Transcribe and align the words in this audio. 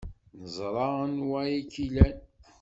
Neẓra 0.39 0.85
anwa 1.05 1.39
ay 1.45 1.55
k-ilan. 1.71 2.17